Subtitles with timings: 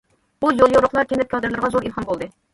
[0.45, 2.33] بۇ يوليورۇقلار كەنت كادىرلىرىغا زور ئىلھام بولدى.